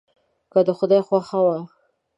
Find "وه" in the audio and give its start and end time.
1.45-1.57